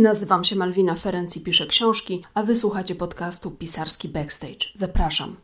[0.00, 4.66] Nazywam się Malwina Ferenc i piszę książki, a wysłuchacie podcastu Pisarski Backstage.
[4.74, 5.36] Zapraszam.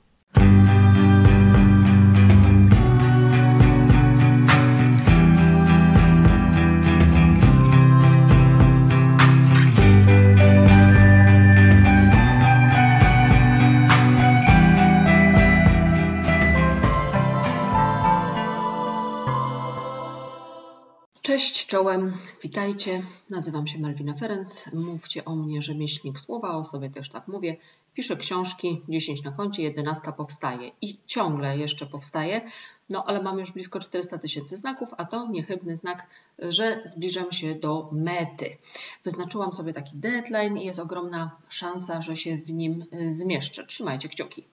[21.36, 22.12] Cześć czołem,
[22.42, 23.02] witajcie.
[23.30, 24.72] Nazywam się Malwina Ferenc.
[24.72, 27.56] Mówcie o mnie rzemieślnik słowa, o sobie też tak mówię.
[27.94, 32.50] Piszę książki, 10 na koncie, 11 powstaje i ciągle jeszcze powstaje.
[32.90, 36.06] No ale mam już blisko 400 tysięcy znaków, a to niechybny znak,
[36.38, 38.56] że zbliżam się do mety.
[39.04, 43.66] Wyznaczyłam sobie taki deadline i jest ogromna szansa, że się w nim y, zmieszczę.
[43.66, 44.44] Trzymajcie kciuki.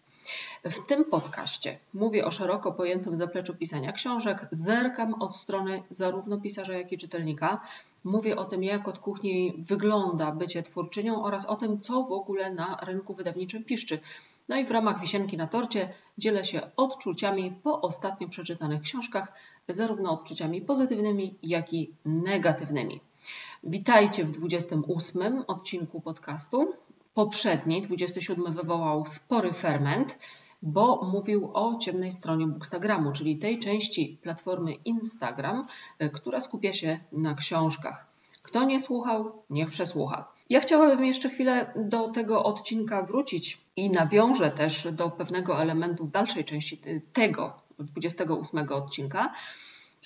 [0.64, 6.74] W tym podcaście mówię o szeroko pojętym zapleczu pisania książek, zerkam od strony zarówno pisarza,
[6.74, 7.62] jak i czytelnika.
[8.04, 12.54] Mówię o tym, jak od kuchni wygląda bycie twórczynią oraz o tym, co w ogóle
[12.54, 14.00] na rynku wydawniczym piszczy.
[14.50, 19.34] No i w ramach wisienki na torcie dzielę się odczuciami po ostatnio przeczytanych książkach,
[19.70, 23.02] zarówno odczuciami pozytywnymi, jak i negatywnymi.
[23.64, 26.74] Witajcie w 28 odcinku podcastu.
[27.14, 30.20] Poprzedni, 27, wywołał spory ferment,
[30.62, 35.68] bo mówił o ciemnej stronie Bookstagramu, czyli tej części platformy Instagram,
[36.00, 38.08] e, która skupia się na książkach.
[38.42, 40.28] Kto nie słuchał, niech przesłucha.
[40.50, 46.12] Ja chciałabym jeszcze chwilę do tego odcinka wrócić i nawiążę też do pewnego elementu w
[46.12, 46.82] dalszej części
[47.14, 49.34] tego 28 odcinka.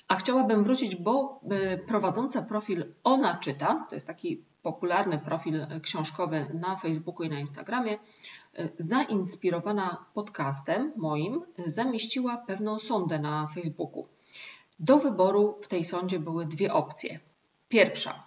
[0.08, 6.46] A chciałabym wrócić, bo e, prowadząca profil Ona Czyta, to jest taki popularny profil książkowy
[6.54, 7.98] na Facebooku i na Instagramie,
[8.78, 14.06] zainspirowana podcastem moim, zamieściła pewną sondę na Facebooku.
[14.80, 17.20] Do wyboru w tej sondzie były dwie opcje.
[17.68, 18.22] Pierwsza,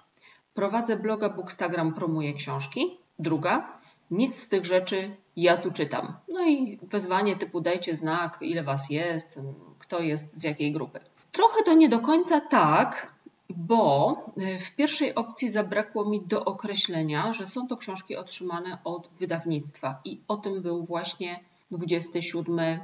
[0.54, 2.98] prowadzę bloga Bookstagram, promuję książki.
[3.20, 6.14] Druga, nic z tych rzeczy, ja tu czytam.
[6.28, 9.40] No i wezwanie typu dajcie znak, ile was jest,
[9.80, 11.00] kto jest z jakiej grupy.
[11.32, 13.11] Trochę to nie do końca tak,
[13.58, 19.10] bo y, w pierwszej opcji zabrakło mi do określenia, że są to książki otrzymane od
[19.20, 21.40] wydawnictwa i o tym był właśnie
[21.72, 22.80] 27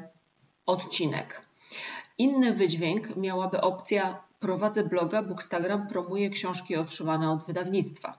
[0.66, 1.41] odcinek.
[2.17, 8.17] Inny wydźwięk miałaby opcja prowadzę bloga, Bookstagram promuje książki otrzymane od wydawnictwa.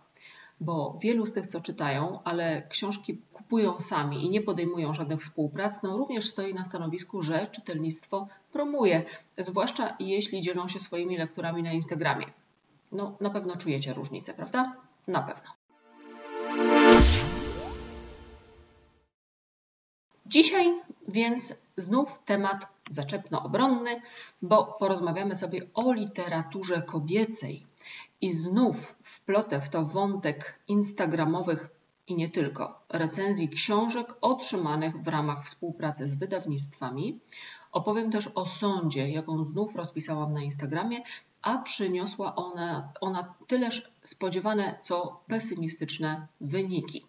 [0.61, 5.83] Bo wielu z tych, co czytają, ale książki kupują sami i nie podejmują żadnych współprac,
[5.83, 9.05] no również stoi na stanowisku, że czytelnictwo promuje,
[9.39, 12.27] zwłaszcza jeśli dzielą się swoimi lekturami na Instagramie.
[12.93, 14.77] No, na pewno czujecie różnicę, prawda?
[15.07, 15.51] Na pewno.
[20.27, 24.03] Dzisiaj więc znów temat zaczepno-obronny,
[24.43, 27.67] bo porozmawiamy sobie o literaturze kobiecej.
[28.21, 31.69] I znów wplotę w to wątek instagramowych
[32.07, 37.21] i nie tylko recenzji książek otrzymanych w ramach współpracy z wydawnictwami.
[37.73, 41.03] Opowiem też o sądzie, jaką znów rozpisałam na Instagramie,
[41.43, 47.05] a przyniosła ona, ona tyleż spodziewane, co pesymistyczne wyniki.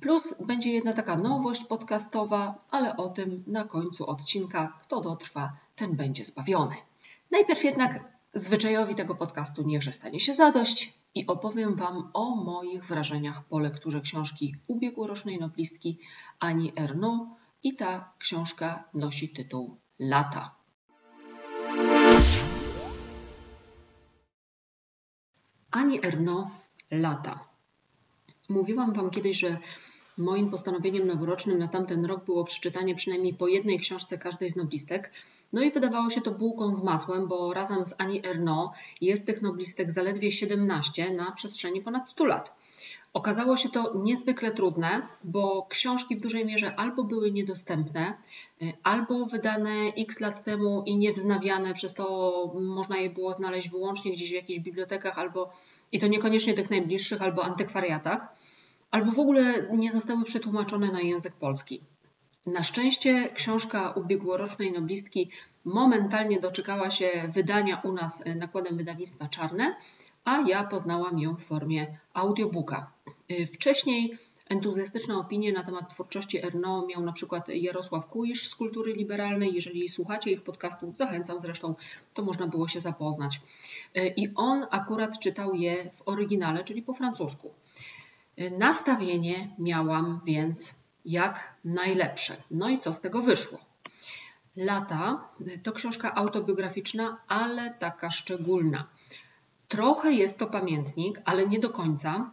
[0.00, 4.78] Plus będzie jedna taka nowość podcastowa, ale o tym na końcu odcinka.
[4.82, 6.76] Kto dotrwa, ten będzie zbawiony.
[7.30, 13.44] Najpierw jednak zwyczajowi tego podcastu niechże stanie się zadość i opowiem Wam o moich wrażeniach
[13.44, 15.98] po lekturze książki ubiegłorocznej noblistki
[16.40, 20.55] Ani Erno i ta książka nosi tytuł Lata.
[25.76, 26.50] Ani Erno
[26.90, 27.44] Lata.
[28.48, 29.58] Mówiłam Wam kiedyś, że
[30.18, 35.12] moim postanowieniem noworocznym na tamten rok było przeczytanie przynajmniej po jednej książce każdej z noblistek.
[35.52, 39.42] No i wydawało się to bułką z masłem, bo razem z Ani Erno jest tych
[39.42, 42.56] noblistek zaledwie 17 na przestrzeni ponad 100 lat.
[43.12, 48.14] Okazało się to niezwykle trudne, bo książki w dużej mierze albo były niedostępne,
[48.62, 52.06] y, albo wydane x lat temu i niewznawiane, przez to
[52.60, 55.52] można je było znaleźć wyłącznie gdzieś w jakichś bibliotekach, albo
[55.92, 58.28] i to niekoniecznie tych najbliższych, albo antykwariatach,
[58.90, 61.80] albo w ogóle nie zostały przetłumaczone na język polski.
[62.46, 65.30] Na szczęście książka ubiegłorocznej noblistki
[65.64, 69.76] momentalnie doczekała się wydania u nas nakładem wydawnictwa Czarne,
[70.24, 72.95] a ja poznałam ją w formie audiobooka.
[73.30, 74.18] Y, wcześniej
[74.48, 79.54] entuzjastyczne opinie na temat twórczości Erno miał na przykład Jarosław Kuisz z Kultury Liberalnej.
[79.54, 81.74] Jeżeli słuchacie ich podcastów, zachęcam zresztą,
[82.14, 83.40] to można było się zapoznać.
[83.96, 87.50] Y, I on akurat czytał je w oryginale, czyli po francusku.
[88.38, 92.36] Y, nastawienie miałam więc jak najlepsze.
[92.50, 93.58] No i co z tego wyszło?
[94.56, 95.28] Lata
[95.62, 98.86] to książka autobiograficzna, ale taka szczególna.
[99.68, 102.30] Trochę jest to pamiętnik, ale nie do końca,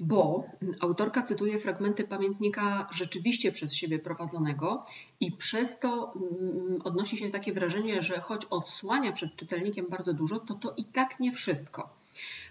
[0.00, 0.44] bo
[0.80, 4.84] autorka cytuje fragmenty pamiętnika rzeczywiście przez siebie prowadzonego
[5.20, 10.40] i przez to mm, odnosi się takie wrażenie, że choć odsłania przed czytelnikiem bardzo dużo,
[10.40, 11.88] to to i tak nie wszystko.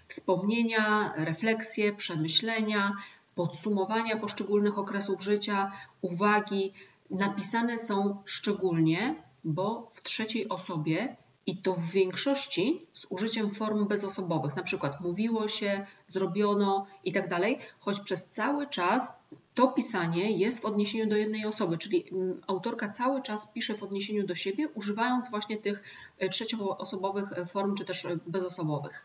[0.08, 2.92] Wspomnienia, refleksje, przemyślenia,
[3.34, 6.72] podsumowania poszczególnych okresów życia, uwagi
[7.10, 11.16] napisane są szczególnie, bo w trzeciej osobie
[11.50, 17.28] i to w większości z użyciem form bezosobowych, na przykład mówiło się, zrobiono i tak
[17.28, 19.14] dalej, choć przez cały czas
[19.54, 23.82] to pisanie jest w odniesieniu do jednej osoby, czyli mm, autorka cały czas pisze w
[23.82, 25.82] odniesieniu do siebie, używając właśnie tych
[26.18, 29.04] e, trzecioosobowych e, form czy też e, bezosobowych.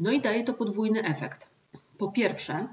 [0.00, 1.48] No i daje to podwójny efekt.
[1.98, 2.68] Po pierwsze,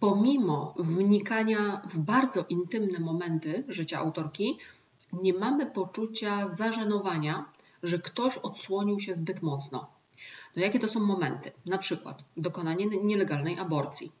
[0.00, 4.58] pomimo wnikania w bardzo intymne momenty życia autorki,
[5.12, 7.44] nie mamy poczucia zażenowania,
[7.82, 9.90] że ktoś odsłonił się zbyt mocno.
[10.56, 11.52] No jakie to są momenty?
[11.66, 14.12] Na przykład dokonanie nielegalnej aborcji,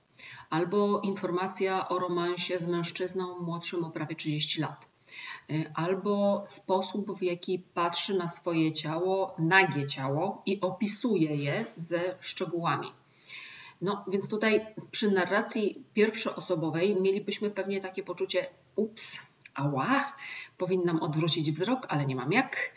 [0.50, 4.88] albo informacja o romansie z mężczyzną młodszym o prawie 30 lat,
[5.50, 12.16] y, albo sposób, w jaki patrzy na swoje ciało, nagie ciało i opisuje je ze
[12.20, 12.92] szczegółami.
[13.82, 18.46] No więc tutaj przy narracji pierwszoosobowej mielibyśmy pewnie takie poczucie
[18.76, 19.18] ups,
[19.54, 20.16] ała,
[20.58, 22.72] powinnam odwrócić wzrok, ale nie mam jak.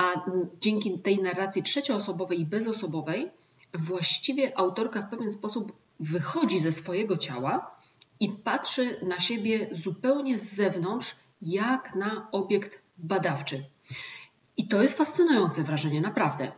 [0.00, 0.24] A
[0.60, 3.30] dzięki tej narracji trzecioosobowej i bezosobowej
[3.74, 7.76] właściwie autorka w pewien sposób wychodzi ze swojego ciała
[8.20, 13.64] i patrzy na siebie zupełnie z zewnątrz, jak na obiekt badawczy.
[14.56, 16.52] I to jest fascynujące wrażenie, naprawdę.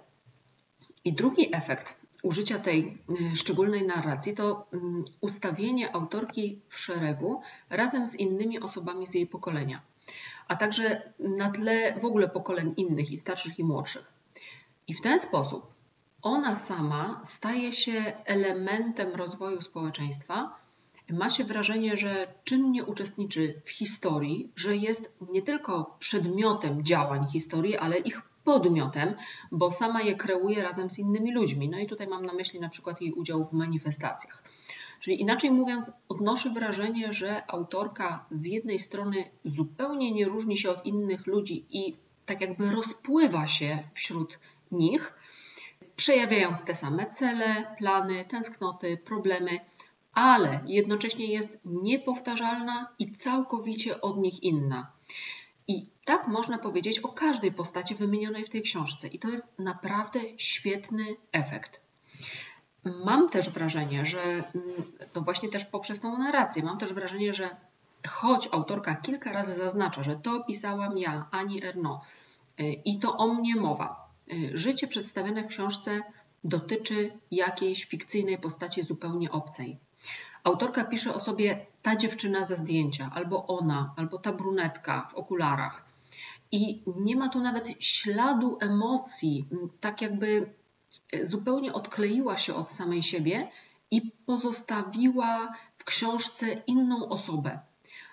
[1.05, 2.99] I drugi efekt użycia tej
[3.33, 7.41] y, szczególnej narracji to mm, ustawienie autorki w szeregu
[7.71, 9.81] razem z innymi osobami z jej pokolenia,
[10.49, 14.13] a także na tle w ogóle pokoleń innych i starszych i młodszych.
[14.89, 15.73] I w ten sposób
[16.23, 20.57] ona sama staje się elementem rozwoju społeczeństwa.
[21.11, 27.77] Ma się wrażenie, że czynnie uczestniczy w historii, że jest nie tylko przedmiotem działań historii,
[27.77, 29.15] ale ich podmiotem,
[29.53, 31.69] bo sama je kreuje razem z innymi ludźmi.
[31.69, 34.43] No i tutaj mam na myśli na przykład jej udział w manifestacjach.
[35.03, 40.87] Czyli inaczej mówiąc, odnoszę wrażenie, że autorka z jednej strony zupełnie nie różni się od
[40.87, 41.97] innych ludzi i
[42.27, 44.39] tak jakby rozpływa się wśród
[44.73, 45.15] nich,
[45.97, 49.61] przejawiając te same cele, plany, tęsknoty, problemy,
[50.13, 54.93] ale jednocześnie jest niepowtarzalna i całkowicie od nich inna.
[55.69, 60.21] I tak można powiedzieć o każdej postaci wymienionej w tej książce, i to jest naprawdę
[60.37, 61.81] świetny efekt.
[62.85, 64.45] Mam też wrażenie, że mm,
[65.13, 67.57] to właśnie też poprzez tą narrację, mam też wrażenie, że
[68.09, 72.01] choć autorka kilka razy zaznacza, że to pisałam ja, Ani Erno,
[72.61, 76.03] y, i to o mnie mowa, y, życie przedstawione w książce
[76.45, 79.79] dotyczy jakiejś fikcyjnej postaci zupełnie obcej.
[80.45, 85.85] Autorka pisze o sobie ta dziewczyna ze zdjęcia, albo ona, albo ta brunetka w okularach.
[86.53, 89.47] I nie ma tu nawet śladu emocji,
[89.81, 90.53] tak jakby
[91.23, 93.51] zupełnie odkleiła się od samej siebie
[93.91, 97.59] i pozostawiła w książce inną osobę.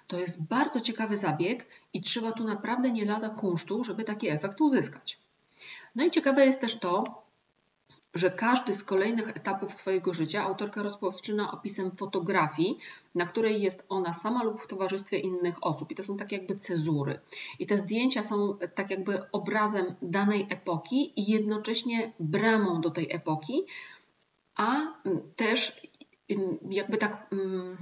[0.07, 4.61] To jest bardzo ciekawy zabieg i trzeba tu naprawdę nie lada kunsztu, żeby taki efekt
[4.61, 5.17] uzyskać.
[5.95, 7.18] No i ciekawe jest też to,
[8.13, 12.77] że każdy z kolejnych etapów swojego życia autorka rozpoczyna opisem fotografii,
[13.15, 15.91] na której jest ona sama lub w towarzystwie innych osób.
[15.91, 17.19] I to są tak jakby cezury.
[17.59, 23.61] I te zdjęcia są tak jakby obrazem danej epoki i jednocześnie bramą do tej epoki,
[24.55, 24.77] a
[25.35, 25.81] też
[26.69, 27.29] jakby tak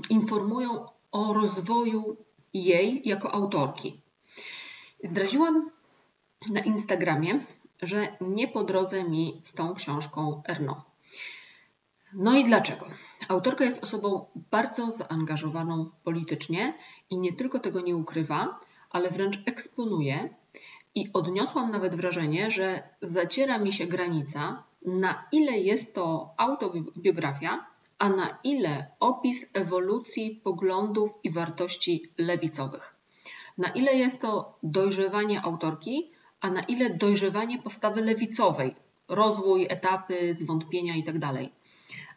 [0.10, 2.17] informują o rozwoju
[2.53, 4.01] jej jako autorki.
[5.03, 5.72] Zdradziłam
[6.50, 7.39] na Instagramie,
[7.81, 10.84] że nie po drodze mi z tą książką Erno.
[12.13, 12.88] No i dlaczego?
[13.27, 16.74] Autorka jest osobą bardzo zaangażowaną politycznie
[17.10, 20.29] i nie tylko tego nie ukrywa, ale wręcz eksponuje.
[20.96, 27.65] I odniosłam nawet wrażenie, że zaciera mi się granica, na ile jest to autobiografia,
[28.00, 32.96] a na ile opis ewolucji poglądów i wartości lewicowych.
[33.57, 38.75] Na ile jest to dojrzewanie autorki, a na ile dojrzewanie postawy lewicowej,
[39.08, 41.20] rozwój, etapy, zwątpienia itd.
[41.20, 41.58] Tak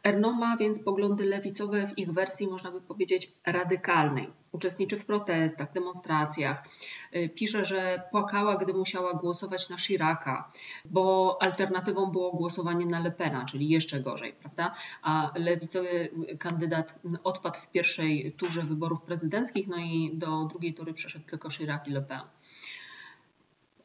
[0.04, 4.28] Erno ma więc poglądy lewicowe w ich wersji, można by powiedzieć, radykalnej.
[4.52, 6.68] Uczestniczy w protestach, demonstracjach.
[7.16, 10.52] Y, pisze, że płakała, gdy musiała głosować na Chiraca,
[10.84, 14.74] bo alternatywą było głosowanie na Le Pena, czyli jeszcze gorzej, prawda?
[15.02, 16.08] A lewicowy
[16.38, 21.88] kandydat odpadł w pierwszej turze wyborów prezydenckich, no i do drugiej tury przeszedł tylko Chirac
[21.88, 22.20] i Le Pen.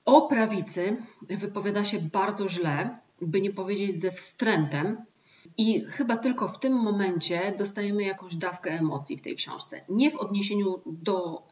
[0.05, 5.05] O prawicy wypowiada się bardzo źle, by nie powiedzieć ze wstrętem,
[5.57, 9.81] I chyba tylko w tym momencie dostajemy jakąś dawkę emocji w tej książce.
[9.89, 11.43] Nie w odniesieniu do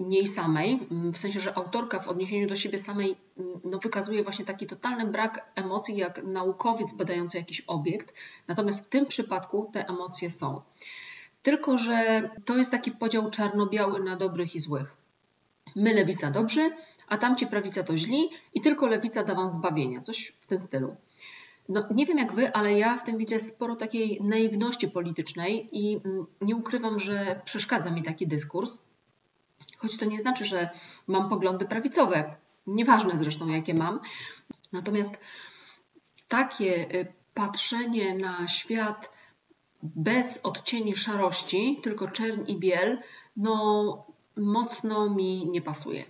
[0.00, 0.80] niej samej,
[1.12, 3.16] w sensie, że autorka w odniesieniu do siebie samej
[3.64, 8.14] no, wykazuje właśnie taki totalny brak emocji, jak naukowiec badający jakiś obiekt.
[8.48, 10.60] Natomiast w tym przypadku te emocje są.
[11.42, 14.96] Tylko, że to jest taki podział czarno-biały na dobrych i złych.
[15.76, 16.70] My lewica dobrzy,
[17.08, 20.00] a tamci prawica to źli i tylko lewica da wam zbawienia.
[20.00, 20.96] Coś w tym stylu.
[21.68, 26.00] No, nie wiem jak wy, ale ja w tym widzę sporo takiej naiwności politycznej i
[26.04, 28.78] mm, nie ukrywam, że przeszkadza mi taki dyskurs.
[29.78, 30.70] Choć to nie znaczy, że
[31.06, 32.36] mam poglądy prawicowe.
[32.66, 34.00] Nieważne zresztą, jakie mam.
[34.72, 35.20] Natomiast
[36.28, 39.10] takie y, patrzenie na świat
[39.82, 42.98] bez odcieni szarości, tylko czern i biel,
[43.36, 46.04] no mocno mi nie pasuje.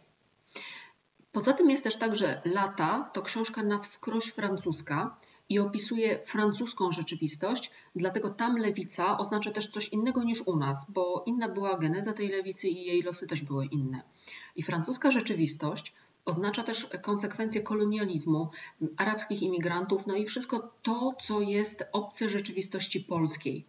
[1.37, 5.17] Poza tym jest też tak, że Lata to książka na wskroś francuska
[5.49, 11.23] i opisuje francuską rzeczywistość, dlatego tam lewica oznacza też coś innego niż u nas, bo
[11.27, 14.03] inna była geneza tej lewicy i jej losy też były inne.
[14.57, 18.51] I francuska rzeczywistość oznacza też konsekwencje kolonializmu,
[18.97, 23.65] arabskich imigrantów, no i wszystko to, co jest obce rzeczywistości polskiej.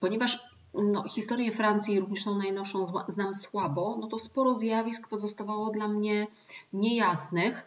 [0.00, 5.88] Ponieważ no, historię Francji, również tą najnowszą, znam słabo, no to sporo zjawisk pozostawało dla
[5.88, 6.26] mnie
[6.72, 7.66] niejasnych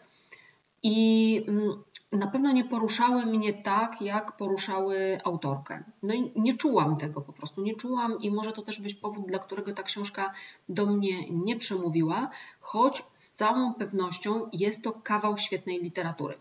[0.82, 5.84] i mm, na pewno nie poruszały mnie tak, jak poruszały autorkę.
[6.02, 9.26] No i nie czułam tego po prostu, nie czułam i może to też być powód,
[9.26, 10.32] dla którego ta książka
[10.68, 16.34] do mnie nie przemówiła, choć z całą pewnością jest to kawał świetnej literatury.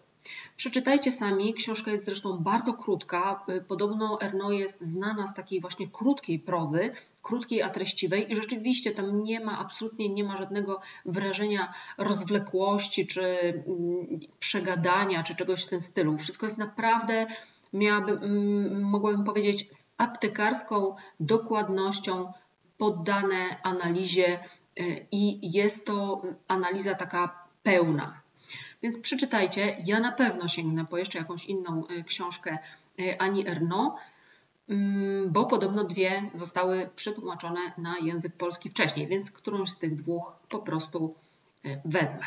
[0.57, 3.45] Przeczytajcie sami, książka jest zresztą bardzo krótka.
[3.67, 9.24] Podobno Erno jest znana z takiej właśnie krótkiej prozy, krótkiej, a treściwej i rzeczywiście tam
[9.24, 13.24] nie ma, absolutnie nie ma żadnego wrażenia rozwlekłości, czy
[13.67, 16.17] mm, przegadania, czy czegoś w tym stylu.
[16.17, 17.27] Wszystko jest naprawdę,
[17.74, 22.33] miałabym, mm, mogłabym powiedzieć, z aptekarską dokładnością
[22.77, 24.39] poddane analizie
[24.79, 28.21] y, i jest to analiza taka pełna.
[28.81, 29.77] Więc przeczytajcie.
[29.86, 32.57] Ja na pewno sięgnę po jeszcze jakąś inną y, książkę
[33.00, 33.95] y, Ani Erno,
[34.69, 40.33] mm, bo podobno dwie zostały przetłumaczone na język polski wcześniej, więc którąś z tych dwóch
[40.50, 41.15] po prostu
[41.65, 42.25] y, wezmę.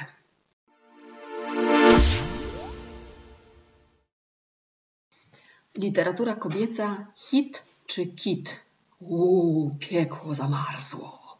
[5.74, 8.60] Literatura kobieca, hit czy kit?
[9.00, 11.38] Uuu, piekło zamarzło.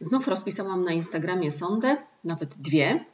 [0.00, 3.04] Znów rozpisałam na Instagramie sondę, nawet dwie.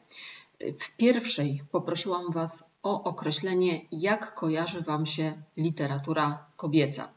[0.61, 7.09] W pierwszej poprosiłam Was o określenie, jak kojarzy Wam się literatura kobieca.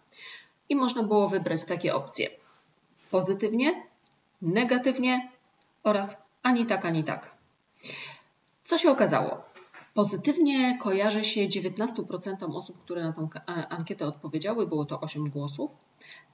[0.70, 2.30] I można było wybrać takie opcje:
[3.12, 3.84] pozytywnie,
[4.42, 5.32] negatywnie
[5.84, 7.36] oraz ani tak, ani tak.
[8.64, 9.44] Co się okazało?
[9.94, 13.28] Pozytywnie kojarzy się 19% osób, które na tę
[13.70, 15.72] ankietę odpowiedziały, było to 8 głosów.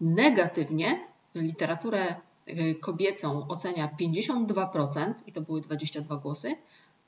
[0.02, 2.16] Negatywnie literaturę
[2.48, 6.56] y, kobiecą ocenia 52% i to były 22 głosy,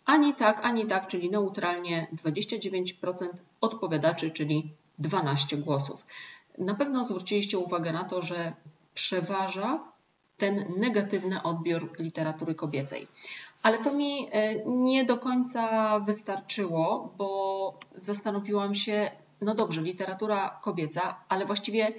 [0.05, 3.29] ani tak, ani tak, czyli neutralnie 29%
[3.61, 4.69] odpowiadaczy, czyli
[4.99, 6.05] 12 głosów.
[6.57, 8.53] Na pewno zwróciliście uwagę na to, że
[8.93, 9.79] przeważa
[10.37, 13.07] ten negatywny odbiór literatury kobiecej.
[13.63, 21.19] Ale to mi e, nie do końca wystarczyło, bo zastanowiłam się, no dobrze, literatura kobieca,
[21.29, 21.93] ale właściwie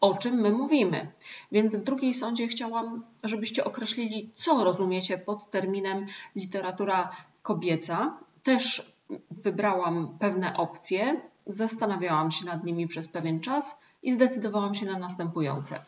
[0.00, 1.12] o czym my mówimy.
[1.52, 6.06] Więc w drugiej sądzie chciałam, żebyście określili, co rozumiecie pod terminem
[6.36, 8.18] literatura kobieca.
[8.42, 8.94] Też
[9.30, 15.84] wybrałam pewne opcje, zastanawiałam się nad nimi przez pewien czas i zdecydowałam się na następujące.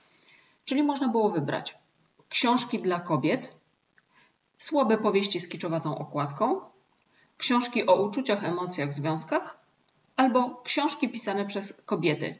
[0.64, 1.78] Czyli można było wybrać
[2.28, 3.52] książki dla kobiet,
[4.58, 6.60] słabe powieści z kiczowatą okładką,
[7.38, 9.58] książki o uczuciach, emocjach, związkach
[10.16, 12.38] albo książki pisane przez kobiety,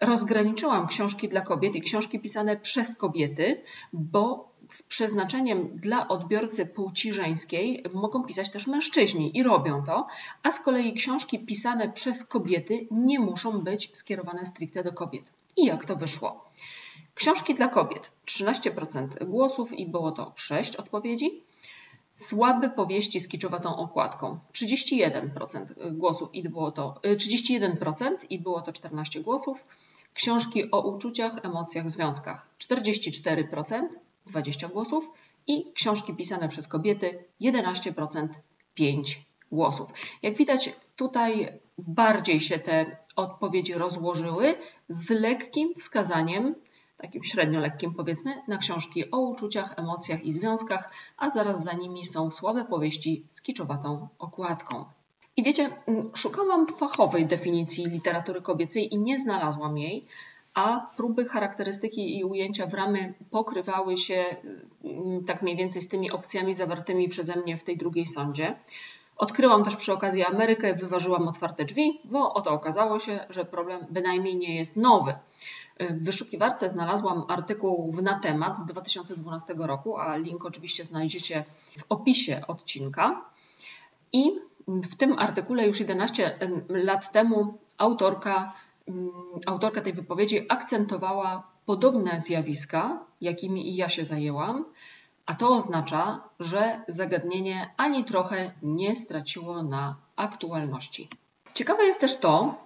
[0.00, 3.62] rozgraniczyłam książki dla kobiet i książki pisane przez kobiety,
[3.92, 10.06] bo z przeznaczeniem dla odbiorcy płci żeńskiej mogą pisać też mężczyźni i robią to,
[10.42, 15.24] a z kolei książki pisane przez kobiety nie muszą być skierowane stricte do kobiet.
[15.56, 16.44] I jak to wyszło?
[17.14, 21.42] Książki dla kobiet 13% głosów i było to 6 odpowiedzi.
[22.14, 29.20] Słabe powieści z kiczowatą okładką 31% głosów i było to 31% i było to 14
[29.20, 29.64] głosów
[30.16, 33.82] książki o uczuciach, emocjach, związkach 44%,
[34.26, 35.10] 20 głosów
[35.46, 38.28] i książki pisane przez kobiety 11%,
[38.74, 39.90] 5 głosów.
[40.22, 44.54] Jak widać, tutaj bardziej się te odpowiedzi rozłożyły
[44.88, 46.54] z lekkim wskazaniem,
[46.96, 52.06] takim średnio lekkim powiedzmy, na książki o uczuciach, emocjach i związkach, a zaraz za nimi
[52.06, 54.84] są słabe powieści z kiczowatą okładką.
[55.36, 60.06] I wiecie, mm, szukałam fachowej definicji literatury kobiecej i nie znalazłam jej,
[60.56, 64.24] a próby charakterystyki i ujęcia w ramy pokrywały się
[64.84, 68.56] mm, tak mniej więcej z tymi opcjami zawartymi przeze mnie w tej drugiej sądzie.
[69.16, 74.36] Odkryłam też przy okazji Amerykę, wyważyłam otwarte drzwi, bo oto okazało się, że problem bynajmniej
[74.36, 75.14] nie jest nowy.
[75.80, 81.44] W wyszukiwarce znalazłam artykuł na temat z 2012 roku, a link oczywiście znajdziecie
[81.78, 83.24] w opisie odcinka.
[84.12, 84.32] I
[84.68, 88.52] w tym artykule już 11 lat temu autorka,
[89.46, 94.64] autorka tej wypowiedzi akcentowała podobne zjawiska, jakimi i ja się zajęłam,
[95.26, 101.08] a to oznacza, że zagadnienie ani trochę nie straciło na aktualności.
[101.54, 102.64] Ciekawe jest też to,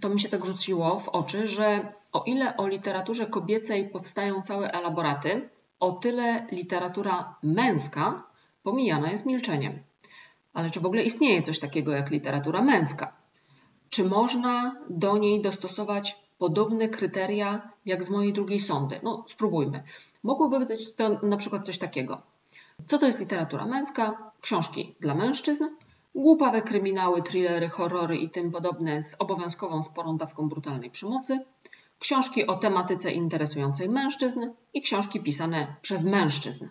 [0.00, 4.72] to mi się tak rzuciło w oczy, że o ile o literaturze kobiecej powstają całe
[4.72, 5.48] elaboraty,
[5.80, 8.22] o tyle literatura męska
[8.62, 9.82] pomijana jest milczeniem.
[10.54, 13.17] Ale czy w ogóle istnieje coś takiego jak literatura męska?
[13.90, 19.00] Czy można do niej dostosować podobne kryteria jak z mojej drugiej sądy?
[19.02, 19.82] No, spróbujmy.
[20.22, 22.22] Mogłoby być to na przykład coś takiego.
[22.86, 24.32] Co to jest literatura męska?
[24.40, 25.64] Książki dla mężczyzn,
[26.14, 31.40] głupawe kryminały, thrillery, horrory i tym podobne z obowiązkową sporą dawką brutalnej przemocy,
[31.98, 36.68] książki o tematyce interesującej mężczyzn i książki pisane przez mężczyzn.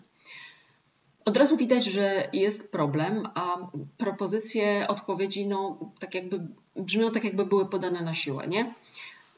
[1.28, 7.46] Od razu widać, że jest problem, a propozycje odpowiedzi no, tak jakby, brzmią tak, jakby
[7.46, 8.46] były podane na siłę.
[8.46, 8.74] Nie?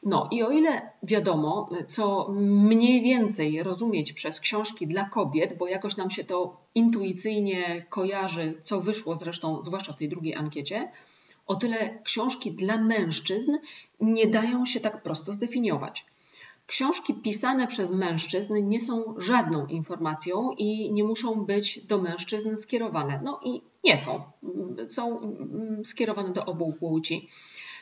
[0.03, 5.97] No i o ile wiadomo, co mniej więcej rozumieć przez książki dla kobiet, bo jakoś
[5.97, 10.91] nam się to intuicyjnie kojarzy, co wyszło zresztą, zwłaszcza w tej drugiej ankiecie,
[11.47, 13.57] o tyle książki dla mężczyzn
[14.01, 16.05] nie dają się tak prosto zdefiniować.
[16.71, 23.21] Książki pisane przez mężczyzn nie są żadną informacją i nie muszą być do mężczyzn skierowane.
[23.23, 24.21] No i nie są.
[24.87, 25.35] Są
[25.83, 27.29] skierowane do obu płci.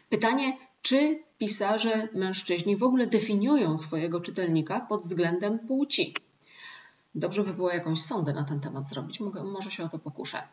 [0.10, 6.13] Pytanie, czy pisarze mężczyźni w ogóle definiują swojego czytelnika pod względem płci?
[7.15, 10.44] Dobrze by było jakąś sondę na ten temat zrobić, może się o to pokuszę.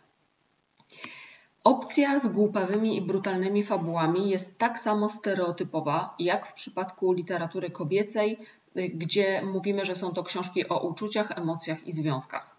[1.67, 8.39] Opcja z głupawymi i brutalnymi fabułami jest tak samo stereotypowa jak w przypadku literatury kobiecej,
[8.75, 12.57] gdzie mówimy, że są to książki o uczuciach, emocjach i związkach.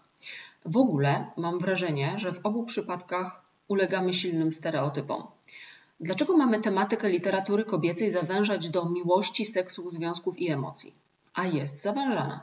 [0.64, 5.22] W ogóle mam wrażenie, że w obu przypadkach ulegamy silnym stereotypom.
[6.00, 10.94] Dlaczego mamy tematykę literatury kobiecej zawężać do miłości, seksu, związków i emocji?
[11.34, 12.42] A jest zawężana.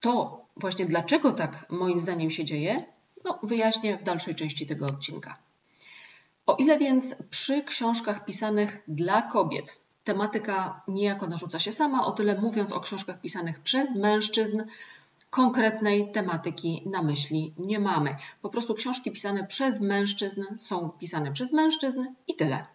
[0.00, 2.84] To właśnie dlaczego tak moim zdaniem się dzieje,
[3.24, 5.45] no, wyjaśnię w dalszej części tego odcinka.
[6.46, 12.40] O ile więc przy książkach pisanych dla kobiet tematyka niejako narzuca się sama, o tyle
[12.40, 14.62] mówiąc o książkach pisanych przez mężczyzn,
[15.30, 18.16] konkretnej tematyki na myśli nie mamy.
[18.42, 22.66] Po prostu książki pisane przez mężczyzn są pisane przez mężczyzn i tyle.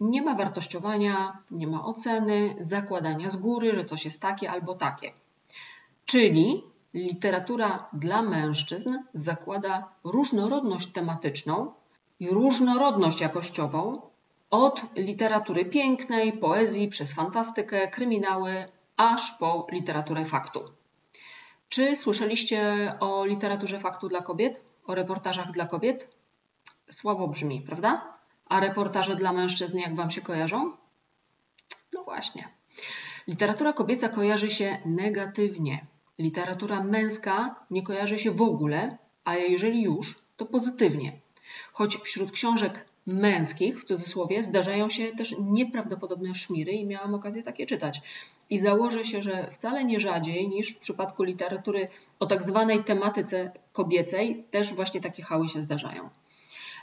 [0.00, 5.12] Nie ma wartościowania, nie ma oceny, zakładania z góry, że coś jest takie albo takie.
[6.04, 11.72] Czyli literatura dla mężczyzn zakłada różnorodność tematyczną,
[12.20, 14.00] i różnorodność jakościową
[14.50, 20.60] od literatury pięknej, poezji, przez fantastykę, kryminały, aż po literaturę faktu.
[21.68, 24.64] Czy słyszeliście o literaturze faktu dla kobiet?
[24.86, 26.08] O reportażach dla kobiet?
[26.88, 28.18] Słabo brzmi, prawda?
[28.48, 30.72] A reportaże dla mężczyzn jak Wam się kojarzą?
[31.92, 32.48] No właśnie.
[33.28, 35.86] Literatura kobieca kojarzy się negatywnie.
[36.18, 41.23] Literatura męska nie kojarzy się w ogóle, a jeżeli już, to pozytywnie
[41.72, 47.66] choć wśród książek męskich, w cudzysłowie, zdarzają się też nieprawdopodobne szmiry i miałam okazję takie
[47.66, 48.02] czytać.
[48.50, 51.88] I założę się, że wcale nie rzadziej niż w przypadku literatury
[52.20, 56.10] o tak zwanej tematyce kobiecej też właśnie takie hały się zdarzają.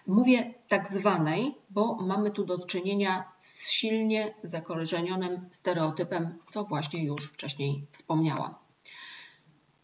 [0.07, 7.31] Mówię tak zwanej, bo mamy tu do czynienia z silnie zakorzenionym stereotypem, co właśnie już
[7.31, 8.55] wcześniej wspomniałam.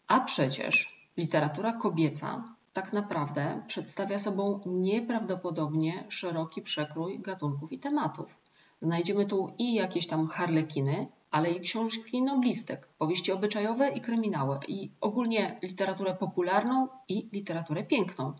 [0.06, 8.38] A przecież literatura kobieca tak naprawdę przedstawia sobą nieprawdopodobnie szeroki przekrój gatunków i tematów.
[8.82, 14.90] Znajdziemy tu i jakieś tam harlekiny, ale i książki noblistek, powieści obyczajowe i kryminały, i
[15.00, 18.32] ogólnie literaturę popularną i literaturę piękną.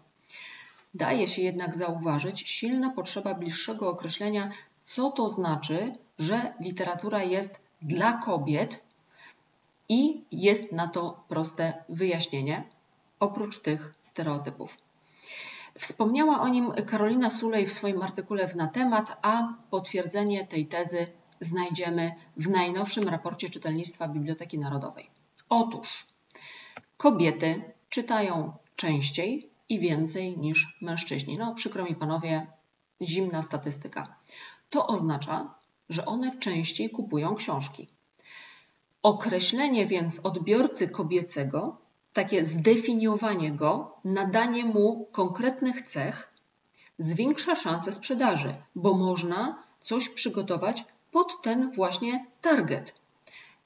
[0.94, 4.50] Daje się jednak zauważyć silna potrzeba bliższego określenia,
[4.82, 8.80] co to znaczy, że literatura jest dla kobiet
[9.88, 12.64] i jest na to proste wyjaśnienie
[13.20, 14.76] oprócz tych stereotypów.
[15.78, 21.07] Wspomniała o nim Karolina Sulej w swoim artykule na temat, a potwierdzenie tej tezy
[21.40, 25.11] znajdziemy w najnowszym raporcie czytelnictwa Biblioteki Narodowej.
[25.48, 26.07] Otóż
[26.96, 31.38] kobiety czytają częściej i więcej niż mężczyźni.
[31.38, 32.46] No, przykro mi panowie,
[33.02, 34.14] zimna statystyka.
[34.70, 35.54] To oznacza,
[35.88, 37.88] że one częściej kupują książki.
[39.02, 41.78] Określenie więc odbiorcy kobiecego,
[42.18, 46.35] takie zdefiniowanie go, nadanie mu konkretnych cech,
[46.98, 52.94] zwiększa szanse sprzedaży, bo można coś przygotować pod ten właśnie target.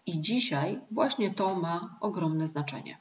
[0.06, 2.98] I dzisiaj właśnie to ma ogromne znaczenie.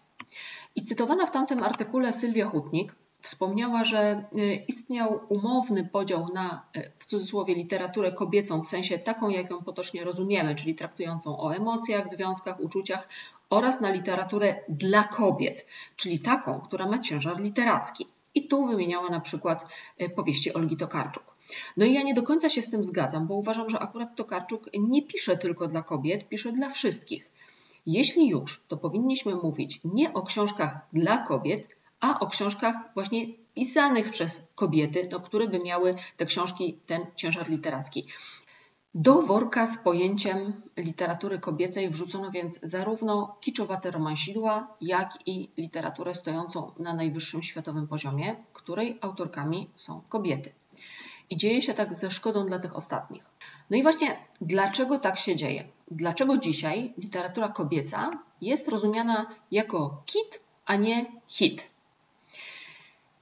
[0.76, 6.92] I cytowana w tamtym artykule Sylwia Hutnik wspomniała, że y, istniał umowny podział na, y,
[7.00, 12.10] w cudzysłowie, literaturę kobiecą, w sensie taką, jak ją potocznie rozumiemy, czyli traktującą o emocjach,
[12.10, 13.08] związkach, uczuciach,
[13.50, 18.08] oraz na literaturę dla kobiet, czyli taką, która ma ciężar literacki.
[18.36, 19.66] I tu wymieniała na przykład
[20.02, 21.36] y, powieści Olgi Tokarczuk.
[21.78, 24.70] No i ja nie do końca się z tym zgadzam, bo uważam, że akurat Tokarczuk
[24.74, 27.32] nie pisze tylko dla kobiet, pisze dla wszystkich.
[27.86, 31.68] Jeśli już, to powinniśmy mówić nie o książkach dla kobiet,
[32.02, 37.50] a o książkach właśnie pisanych przez kobiety, no, które by miały te książki ten ciężar
[37.50, 38.08] literacki.
[38.96, 46.72] Do worka z pojęciem literatury kobiecej wrzucono więc zarówno kiczowate romansidła, jak i literaturę stojącą
[46.80, 50.52] na najwyższym światowym poziomie, której autorkami są kobiety.
[51.30, 53.24] I dzieje się tak ze szkodą dla tych ostatnich.
[53.70, 55.64] No i właśnie dlaczego tak się dzieje?
[55.92, 58.12] Dlaczego dzisiaj literatura kobieca
[58.42, 61.72] jest rozumiana jako kit, a nie hit?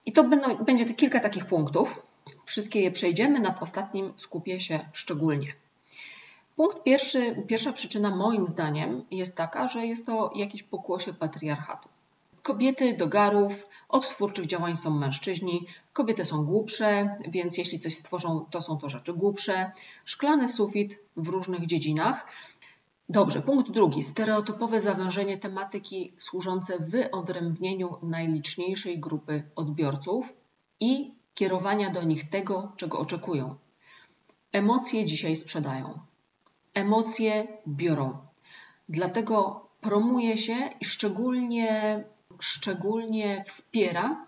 [0.10, 2.06] I to będą, będzie kilka takich punktów.
[2.45, 5.54] Wszystkie je przejdziemy, nad ostatnim skupię się szczególnie.
[6.56, 11.89] Punkt pierwszy, pierwsza przyczyna moim zdaniem jest taka, że jest to jakieś pokłosie patriarchatu.
[12.41, 18.45] Kobiety do garów, od twórczych działań są mężczyźni, kobiety są głupsze, więc jeśli coś stworzą,
[18.52, 19.72] to są to rzeczy głupsze.
[20.06, 22.28] Szklany sufit w różnych dziedzinach.
[23.12, 24.04] Dobrze, punkt drugi.
[24.04, 30.34] Stereotypowe zawężenie tematyki służące wyodrębnieniu najliczniejszej grupy odbiorców
[30.80, 33.56] i kierowania do nich tego, czego oczekują.
[34.52, 36.00] Emocje dzisiaj sprzedają.
[36.74, 38.17] Emocje biorą.
[38.89, 42.04] Dlatego promuje się i szczególnie,
[42.39, 44.26] szczególnie wspiera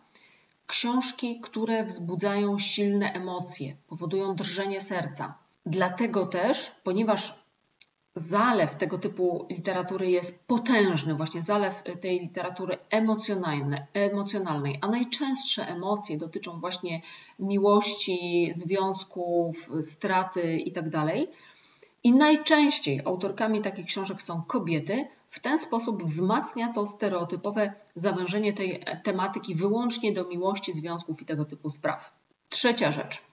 [0.67, 5.34] książki, które wzbudzają silne emocje, powodują drżenie serca.
[5.65, 7.40] Dlatego też, ponieważ
[8.15, 16.17] zalew tego typu literatury jest potężny, właśnie zalew tej literatury emocjonalnej, emocjonalnej, a najczęstsze emocje
[16.17, 17.02] dotyczą właśnie
[17.39, 20.91] miłości, związków, straty itd.
[20.91, 21.08] Tak
[22.04, 25.08] I najczęściej autorkami takich książek są kobiety.
[25.30, 31.45] W ten sposób wzmacnia to stereotypowe zawężenie tej tematyki wyłącznie do miłości, związków i tego
[31.45, 32.13] typu spraw.
[32.50, 33.31] Trzecia rzecz.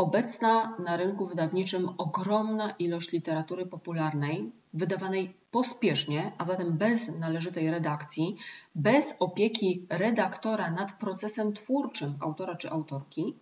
[0.00, 8.36] Obecna na rynku wydawniczym ogromna ilość literatury popularnej, wydawanej pospiesznie, a zatem bez należytej redakcji,
[8.74, 13.34] bez opieki redaktora nad procesem twórczym autora czy autorki,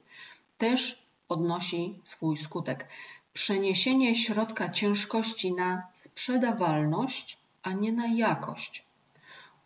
[0.58, 2.88] też odnosi swój skutek.
[3.32, 8.87] Przeniesienie środka ciężkości na sprzedawalność, a nie na jakość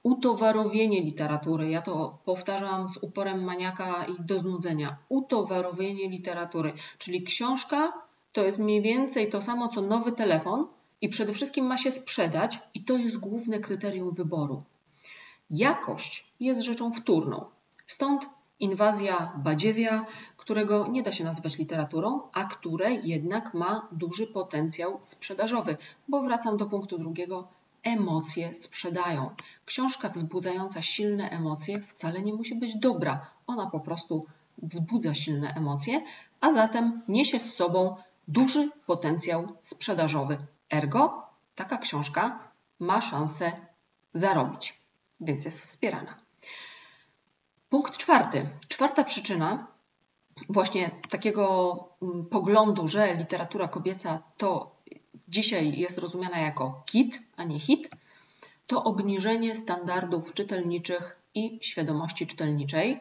[0.03, 1.71] utowarowienie literatury.
[1.71, 4.97] Ja to powtarzam z uporem maniaka i do znudzenia.
[5.09, 7.93] Utowarowienie literatury, czyli książka
[8.33, 10.67] to jest mniej więcej to samo co nowy telefon
[11.01, 14.63] i przede wszystkim ma się sprzedać i to jest główne kryterium wyboru.
[15.51, 17.45] Jakość jest rzeczą wtórną.
[17.87, 18.29] Stąd
[18.61, 25.77] inwazja badziewia, którego nie da się nazwać literaturą, a które jednak ma duży potencjał sprzedażowy,
[26.09, 27.49] bo wracam do punktu drugiego,
[27.83, 29.31] emocje sprzedają.
[29.65, 33.27] Książka wzbudzająca silne emocje wcale nie musi być dobra.
[33.47, 34.27] Ona po prostu
[34.59, 36.03] wzbudza silne emocje,
[36.41, 37.97] a zatem niesie z sobą
[38.29, 40.39] duży potencjał sprzedażowy.
[40.71, 42.39] Ergo, taka książka
[42.79, 43.53] ma szansę
[44.15, 44.81] zarobić,
[45.21, 46.15] więc jest wspierana.
[47.69, 48.49] Punkt czwarty.
[48.69, 49.67] Czwarta przyczyna
[50.49, 54.72] właśnie takiego mm, poglądu, że literatura kobieca to
[55.29, 57.89] dzisiaj jest rozumiana jako kit, a nie hit,
[58.67, 63.01] to obniżenie standardów czytelniczych i świadomości czytelniczej,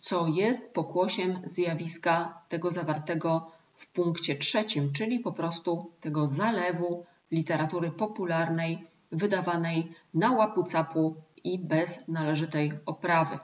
[0.00, 7.90] co jest pokłosiem zjawiska tego zawartego w punkcie trzecim, czyli po prostu tego zalewu literatury
[7.90, 13.38] popularnej, wydawanej na łapu-capu i bez należytej oprawy.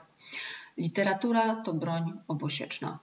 [0.77, 2.99] Literatura to broń obosieczna.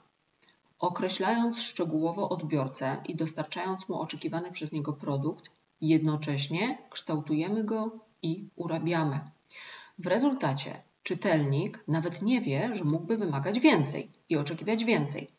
[0.85, 7.91] Określając szczegółowo odbiorcę i dostarczając mu oczekiwany przez niego produkt, jednocześnie kształtujemy go
[8.23, 9.21] i urabiamy.
[9.99, 15.31] W rezultacie czytelnik nawet nie wie, że mógłby wymagać więcej i oczekiwać więcej.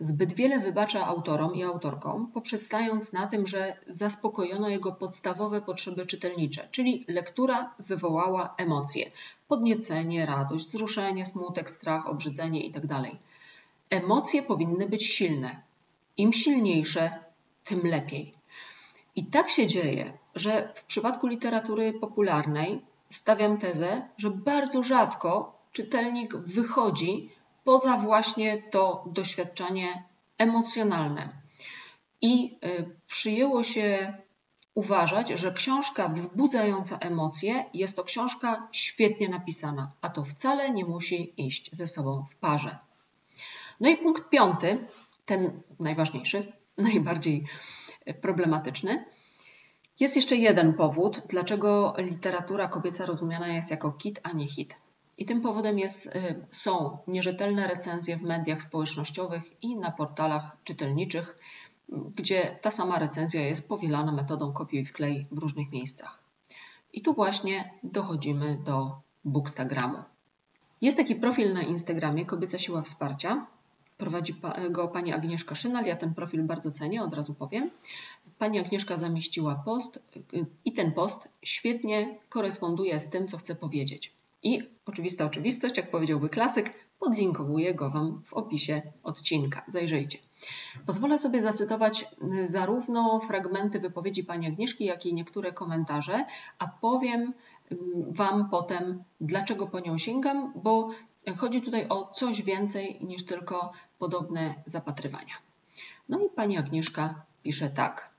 [0.00, 6.68] Zbyt wiele wybacza autorom i autorkom, poprzestając na tym, że zaspokojono jego podstawowe potrzeby czytelnicze,
[6.70, 9.10] czyli lektura wywołała emocje,
[9.48, 13.02] podniecenie, radość, wzruszenie, smutek, strach, obrzydzenie itd.
[13.90, 15.62] Emocje powinny być silne.
[16.16, 17.24] Im silniejsze,
[17.64, 18.34] tym lepiej.
[19.16, 26.36] I tak się dzieje, że w przypadku literatury popularnej stawiam tezę, że bardzo rzadko czytelnik
[26.36, 27.30] wychodzi
[27.64, 30.04] poza właśnie to doświadczenie
[30.38, 31.32] emocjonalne.
[32.20, 34.14] I y, przyjęło się
[34.74, 41.32] uważać, że książka wzbudzająca emocje jest to książka świetnie napisana, a to wcale nie musi
[41.36, 42.78] iść ze sobą w parze.
[43.80, 44.78] No i punkt piąty,
[45.24, 47.44] ten najważniejszy, najbardziej
[48.20, 49.04] problematyczny.
[50.00, 54.76] Jest jeszcze jeden powód, dlaczego literatura kobieca rozumiana jest jako kit, a nie hit.
[55.18, 61.38] I tym powodem jest, y, są nierzetelne recenzje w mediach społecznościowych i na portalach czytelniczych,
[61.88, 66.22] gdzie ta sama recenzja jest powielana metodą kopiuj wklej w różnych miejscach.
[66.92, 69.98] I tu właśnie dochodzimy do Bookstagramu.
[70.80, 73.46] Jest taki profil na Instagramie Kobieca Siła Wsparcia.
[73.98, 74.34] Prowadzi
[74.70, 75.84] go pani Agnieszka Szynal.
[75.84, 77.70] Ja ten profil bardzo cenię, od razu powiem.
[78.38, 80.02] Pani Agnieszka zamieściła post
[80.64, 84.12] i ten post świetnie koresponduje z tym, co chcę powiedzieć.
[84.42, 89.64] I oczywista oczywistość, jak powiedziałby klasyk, podlinkowuję go Wam w opisie odcinka.
[89.68, 90.18] Zajrzyjcie.
[90.86, 92.04] Pozwolę sobie zacytować
[92.34, 96.24] y, zarówno fragmenty wypowiedzi pani Agnieszki, jak i niektóre komentarze,
[96.58, 97.32] a powiem
[97.72, 97.76] y,
[98.10, 100.90] Wam potem, dlaczego po nią sięgam, bo
[101.34, 105.34] chodzi tutaj o coś więcej niż tylko podobne zapatrywania.
[106.08, 108.10] No i pani Agnieszka pisze tak.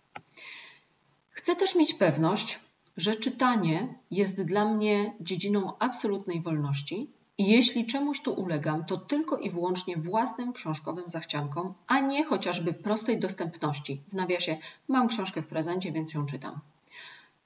[1.30, 2.60] Chcę też mieć pewność,
[2.98, 9.38] że czytanie jest dla mnie dziedziną absolutnej wolności i jeśli czemuś tu ulegam, to tylko
[9.38, 14.02] i wyłącznie własnym książkowym zachciankom, a nie chociażby prostej dostępności.
[14.08, 16.60] W nawiasie mam książkę w prezencie, więc ją czytam.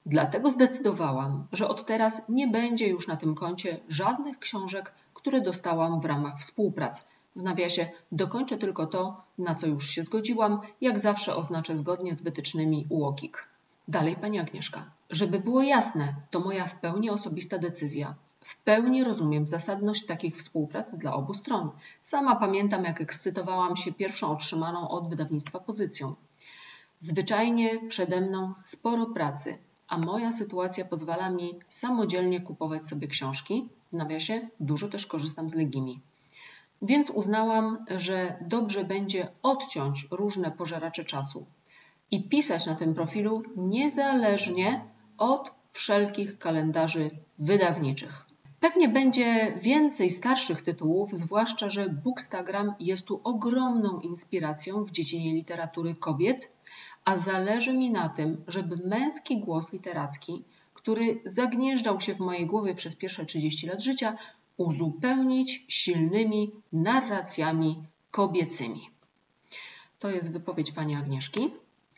[0.06, 6.00] Dlatego zdecydowałam, że od teraz nie będzie już na tym koncie żadnych książek, które dostałam
[6.00, 7.06] w ramach współprac.
[7.36, 12.22] W nawiasie dokończę tylko to, na co już się zgodziłam, jak zawsze oznaczę zgodnie z
[12.22, 13.48] wytycznymi UOKiK.
[13.88, 14.90] Dalej pani Agnieszka.
[15.10, 18.14] Żeby było jasne, to moja w pełni osobista decyzja.
[18.40, 21.70] W pełni rozumiem zasadność takich współprac dla obu stron.
[22.00, 26.14] Sama pamiętam, jak ekscytowałam się pierwszą otrzymaną od wydawnictwa pozycją.
[27.00, 29.58] Zwyczajnie przede mną sporo pracy,
[29.88, 33.68] a moja sytuacja pozwala mi samodzielnie kupować sobie książki.
[33.92, 36.00] W nawiasie dużo też korzystam z Legimi.
[36.82, 41.46] Więc uznałam, że dobrze będzie odciąć różne pożeracze czasu
[42.10, 44.84] i pisać na tym profilu niezależnie
[45.18, 48.26] od wszelkich kalendarzy wydawniczych.
[48.60, 55.94] Pewnie będzie więcej starszych tytułów, zwłaszcza, że Bookstagram jest tu ogromną inspiracją w dziedzinie literatury
[55.94, 56.52] kobiet,
[57.04, 60.44] a zależy mi na tym, żeby męski głos literacki,
[60.82, 64.16] który zagnieżdżał się w mojej głowie przez pierwsze 30 lat życia,
[64.56, 68.90] uzupełnić silnymi narracjami kobiecymi.
[69.98, 71.50] To jest wypowiedź pani Agnieszki.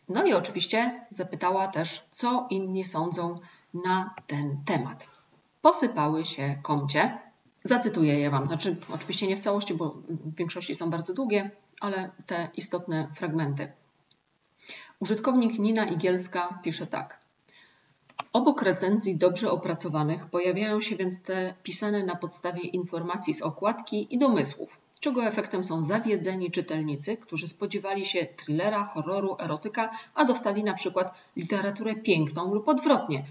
[0.09, 3.39] No i oczywiście zapytała też, co inni sądzą
[3.75, 5.09] na ten temat.
[5.63, 7.19] Posypały się komcie.
[7.65, 8.47] Zacytuję je Wam.
[8.47, 13.73] Znaczy, oczywiście nie w całości, bo w większości są bardzo długie, ale te istotne fragmenty.
[15.01, 17.24] Użytkownik Nina Igielska pisze tak.
[18.33, 24.19] Obok recenzji dobrze opracowanych pojawiają się więc te pisane na podstawie informacji z okładki i
[24.19, 30.75] domysłów, czego efektem są zawiedzeni czytelnicy, którzy spodziewali się thrillera, horroru, erotyka, a dostali na
[30.75, 33.25] przykład literaturę piękną lub odwrotnie–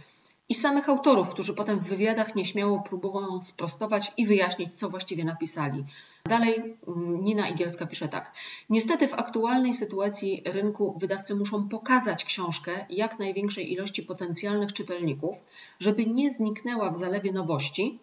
[0.54, 5.86] i samych autorów, którzy potem w wywiadach nieśmiało próbują sprostować i wyjaśnić, co właściwie napisali.
[6.26, 8.34] Dalej mm, Nina Igielska pisze tak.
[8.70, 15.36] Niestety w aktualnej sytuacji rynku wydawcy muszą pokazać książkę jak największej ilości potencjalnych czytelników,
[15.80, 18.00] żeby nie zniknęła w zalewie nowości.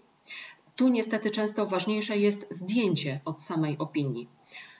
[0.76, 4.28] Tu niestety często ważniejsze jest zdjęcie od samej opinii.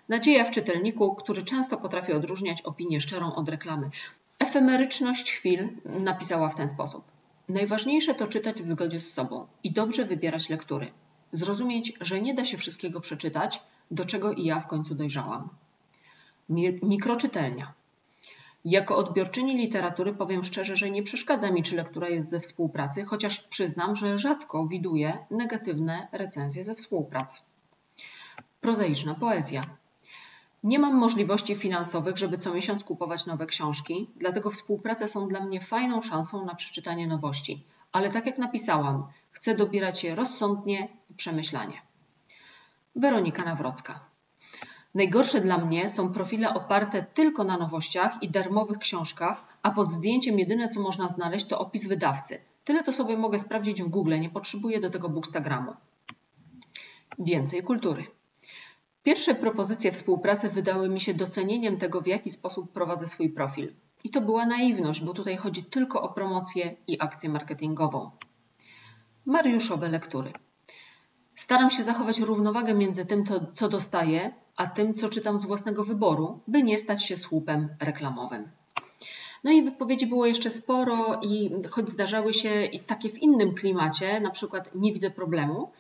[0.09, 3.91] Nadzieja w czytelniku, który często potrafi odróżniać opinię szczerą od reklamy.
[4.39, 7.20] Efemeryczność chwil napisała w ten sposób.
[7.51, 10.91] Najważniejsze to czytać w zgodzie z sobą i dobrze wybierać lektury.
[11.33, 15.49] Zrozumieć, że nie da się wszystkiego przeczytać, do czego i ja w końcu dojrzałam.
[16.83, 17.73] Mikroczytelnia.
[18.65, 23.41] Jako odbiorczyni literatury powiem szczerze, że nie przeszkadza mi, czy lektura jest ze współpracy, chociaż
[23.41, 27.43] przyznam, że rzadko widuję negatywne recenzje ze współprac.
[28.61, 29.80] Prozaiczna poezja.
[30.63, 35.61] Nie mam możliwości finansowych, żeby co miesiąc kupować nowe książki, dlatego współprace są dla mnie
[35.61, 37.65] fajną szansą na przeczytanie nowości.
[37.93, 41.83] Ale tak jak napisałam, chcę dobierać je rozsądnie i przemyślanie.
[42.97, 44.01] Weronika Nawrocka.
[44.95, 50.39] Najgorsze dla mnie są profile oparte tylko na nowościach i darmowych książkach, a pod zdjęciem
[50.39, 52.41] jedyne co można znaleźć to opis wydawcy.
[52.65, 55.73] Tyle to sobie mogę sprawdzić w Google, nie potrzebuję do tego Bookstagramu.
[57.19, 58.20] Więcej kultury.
[59.03, 63.75] Pierwsze propozycje współpracy wydały mi się docenieniem tego, w jaki sposób prowadzę swój profil.
[64.05, 68.11] I to była naiwność, bo tutaj chodzi tylko o promocję i akcję marketingową.
[69.27, 70.33] Mariuszowe lektury.
[71.35, 76.41] Staram się zachować równowagę między tym, co dostaję, a tym, co czytam z własnego wyboru,
[76.49, 78.49] by nie stać się słupem reklamowym.
[79.45, 84.21] No i wypowiedzi było jeszcze sporo i choć zdarzały się i takie w innym klimacie,
[84.21, 85.73] na przykład nie widzę problemu,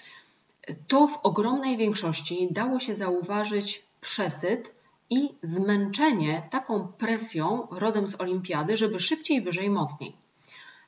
[0.88, 4.74] to w ogromnej większości dało się zauważyć przesyt
[5.10, 10.16] i zmęczenie taką presją rodem z olimpiady, żeby szybciej, wyżej, mocniej.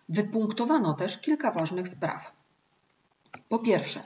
[0.08, 2.32] Wypunktowano też kilka ważnych spraw.
[3.48, 4.02] Po pierwsze,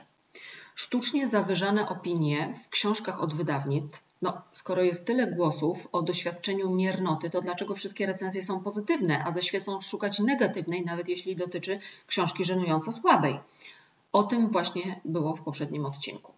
[0.75, 4.03] sztucznie zawyżane opinie w książkach od wydawnictw.
[4.21, 9.33] No, skoro jest tyle głosów o doświadczeniu miernoty, to dlaczego wszystkie recenzje są pozytywne, a
[9.33, 13.39] ze świecą szukać negatywnej, nawet jeśli dotyczy książki żenująco słabej?
[14.11, 16.33] O tym właśnie było w poprzednim odcinku.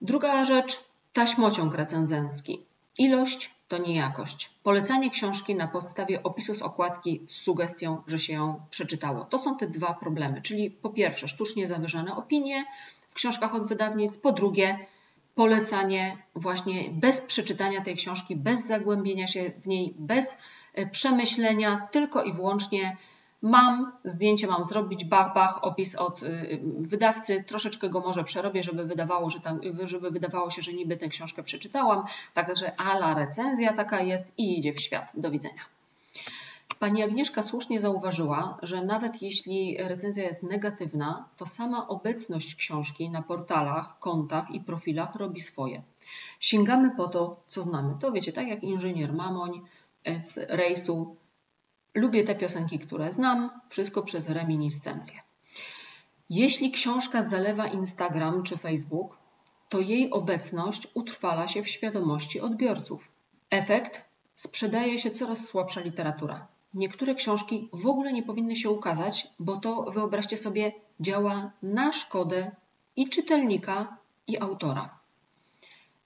[0.00, 0.80] Druga rzecz,
[1.12, 2.60] taśmociąg recenzencki.
[2.98, 4.50] Ilość to nie jakość.
[4.62, 9.24] Polecanie książki na podstawie opisu z okładki z sugestią, że się ją przeczytało.
[9.24, 12.64] To są te dwa problemy, czyli po pierwsze sztucznie zawyżane opinie
[13.10, 14.78] w książkach od wydawnictw, po drugie
[15.34, 20.38] polecanie właśnie bez przeczytania tej książki, bez zagłębienia się w niej, bez
[20.74, 22.96] e, przemyślenia, tylko i wyłącznie
[23.44, 28.84] Mam, zdjęcie mam zrobić, bach, bach, opis od y, wydawcy, troszeczkę go może przerobię, żeby
[28.84, 32.04] wydawało, że tam, żeby wydawało się, że niby tę książkę przeczytałam,
[32.34, 35.12] także ala recenzja taka jest i idzie w świat.
[35.14, 35.60] Do widzenia.
[36.78, 43.22] Pani Agnieszka słusznie zauważyła, że nawet jeśli recenzja jest negatywna, to sama obecność książki na
[43.22, 45.82] portalach, kontach i profilach robi swoje.
[46.40, 47.94] Sięgamy po to, co znamy.
[48.00, 49.60] To wiecie, tak jak inżynier Mamoń
[50.20, 51.16] z rejsu
[51.94, 55.20] Lubię te piosenki, które znam, wszystko przez reminiscencję.
[56.30, 59.18] Jeśli książka zalewa Instagram czy Facebook,
[59.68, 63.08] to jej obecność utrwala się w świadomości odbiorców.
[63.50, 64.04] Efekt
[64.34, 66.46] sprzedaje się coraz słabsza literatura.
[66.74, 72.50] Niektóre książki w ogóle nie powinny się ukazać, bo to, wyobraźcie sobie, działa na szkodę
[72.96, 74.98] i czytelnika, i autora.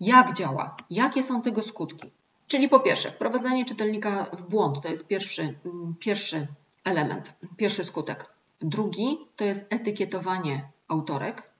[0.01, 0.77] Jak działa?
[0.91, 2.11] Jakie są tego skutki?
[2.49, 6.47] Czyli po pierwsze, wprowadzanie czytelnika w błąd to jest pierwszy, mm, pierwszy
[6.85, 8.27] element, pierwszy skutek.
[8.61, 11.51] Drugi to jest etykietowanie autorek.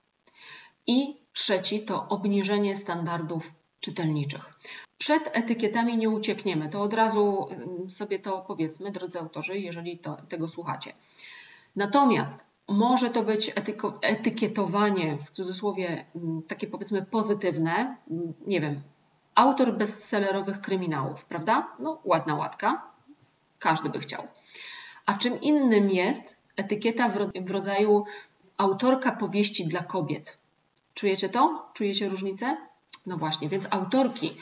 [0.87, 4.59] I trzeci to obniżenie standardów czytelniczych.
[4.99, 10.17] Przed etykietami nie uciekniemy, to od razu mm, sobie to powiedzmy, drodzy autorzy, jeżeli to,
[10.29, 10.93] tego słuchacie.
[11.77, 17.97] Natomiast może to być etyko, etykietowanie w cudzysłowie mm, takie powiedzmy pozytywne,
[18.47, 18.83] nie wiem,
[19.39, 21.69] autor bestsellerowych kryminałów, prawda?
[21.79, 22.83] No, ładna łatka.
[23.59, 24.29] Każdy by chciał.
[25.07, 28.05] A czym innym jest etykieta w rodzaju
[28.57, 30.39] autorka powieści dla kobiet.
[30.95, 31.71] Czujecie to?
[31.75, 32.57] Czujecie różnicę?
[33.07, 34.37] No właśnie, więc autorki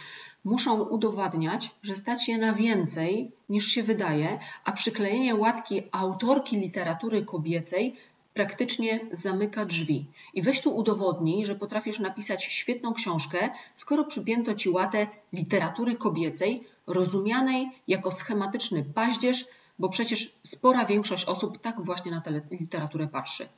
[0.44, 7.24] muszą udowadniać, że stać się na więcej niż się wydaje, a przyklejenie łatki autorki literatury
[7.24, 7.96] kobiecej
[8.36, 10.06] praktycznie zamyka drzwi.
[10.34, 16.64] I weź tu udowodnij, że potrafisz napisać świetną książkę, skoro przypięto ci łatę literatury kobiecej,
[16.86, 19.46] rozumianej jako schematyczny paździerz,
[19.78, 23.48] bo przecież spora większość osób tak właśnie na tę literaturę patrzy.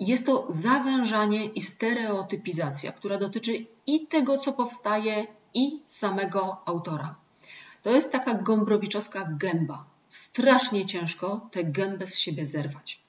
[0.00, 7.14] Jest to zawężanie i stereotypizacja, która dotyczy i tego, co powstaje, i samego autora.
[7.82, 9.84] To jest taka gombrowiczowska gęba.
[10.08, 13.07] Strasznie ciężko tę gębę z siebie zerwać.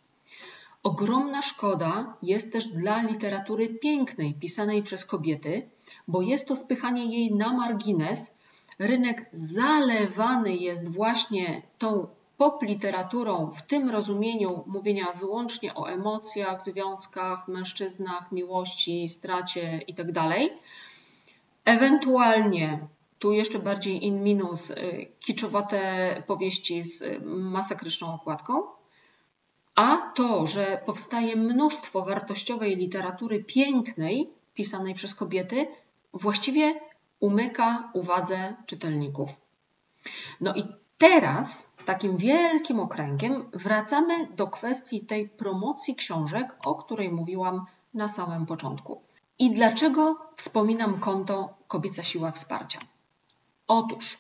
[0.83, 5.69] Ogromna szkoda jest też dla literatury pięknej, pisanej przez kobiety,
[6.07, 8.37] bo jest to spychanie jej na margines.
[8.79, 17.47] Rynek zalewany jest właśnie tą pop literaturą w tym rozumieniu mówienia wyłącznie o emocjach, związkach,
[17.47, 20.13] mężczyznach, miłości, stracie itd.
[20.13, 20.37] Tak
[21.65, 22.87] Ewentualnie
[23.19, 28.61] tu jeszcze bardziej in minus y, kiczowate powieści z masakryczną okładką,
[29.79, 35.67] a to, że powstaje mnóstwo wartościowej literatury pięknej, pisanej przez kobiety,
[36.13, 36.79] właściwie
[37.19, 39.30] umyka uwadze czytelników.
[40.41, 40.63] No i
[40.97, 48.45] teraz takim wielkim okręgiem wracamy do kwestii tej promocji książek, o której mówiłam na samym
[48.45, 49.01] początku.
[49.39, 52.80] I dlaczego wspominam konto Kobieca Siła Wsparcia?
[53.67, 54.17] Otóż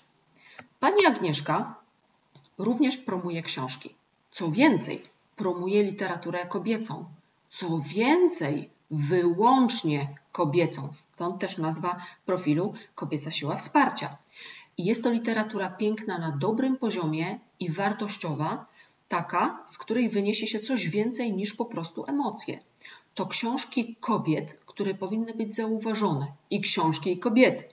[0.79, 1.75] pani Agnieszka
[2.57, 3.95] również promuje książki.
[4.31, 5.09] Co więcej,
[5.39, 7.05] promuje literaturę kobiecą.
[7.49, 14.17] Co więcej, wyłącznie kobiecą, stąd też nazwa profilu Kobieca Siła Wsparcia.
[14.77, 18.65] I jest to literatura piękna na dobrym poziomie i wartościowa,
[19.07, 22.59] taka, z której wyniesie się coś więcej niż po prostu emocje.
[23.15, 27.63] To książki kobiet, które powinny być zauważone i książki, kobiety.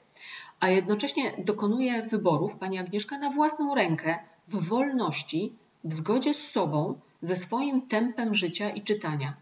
[0.61, 5.53] A jednocześnie dokonuje wyborów pani Agnieszka na własną rękę, w wolności,
[5.85, 9.35] w zgodzie z sobą, ze swoim tempem życia i czytania.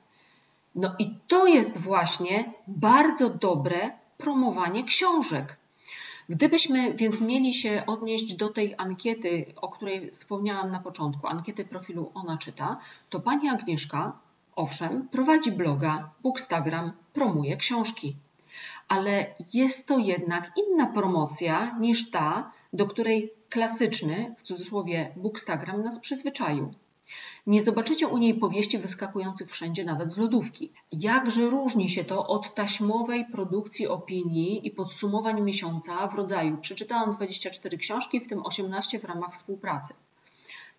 [0.74, 5.56] No i to jest właśnie bardzo dobre promowanie książek.
[6.28, 12.10] Gdybyśmy więc mieli się odnieść do tej ankiety, o której wspomniałam na początku, ankiety profilu
[12.14, 12.76] Ona Czyta,
[13.10, 14.18] to pani Agnieszka,
[14.56, 18.16] owszem, prowadzi bloga, Bookstagram, promuje książki.
[18.88, 26.00] Ale jest to jednak inna promocja niż ta, do której klasyczny, w cudzysłowie, Bookstagram nas
[26.00, 26.74] przyzwyczaił.
[27.46, 30.72] Nie zobaczycie u niej powieści wyskakujących wszędzie, nawet z lodówki.
[30.92, 37.78] Jakże różni się to od taśmowej produkcji opinii i podsumowań miesiąca w rodzaju przeczytałam 24
[37.78, 39.94] książki, w tym 18 w ramach współpracy.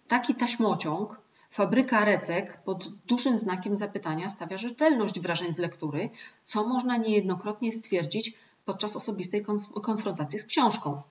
[0.08, 6.10] Taki taśmociąg, fabryka recek pod dużym znakiem zapytania stawia rzetelność wrażeń z lektury,
[6.46, 8.34] co można niejednokrotnie stwierdzić
[8.66, 9.46] podczas osobistej
[9.84, 11.02] konfrontacji z książką.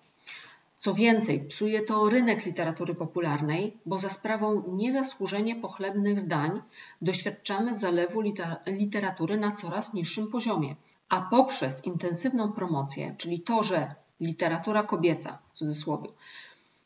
[0.84, 6.62] Co więcej, psuje to rynek literatury popularnej, bo za sprawą niezasłużenie pochlebnych zdań
[7.02, 8.20] doświadczamy zalewu
[8.66, 10.76] literatury na coraz niższym poziomie.
[11.08, 16.08] A poprzez intensywną promocję, czyli to, że literatura kobieca, w cudzysłowie,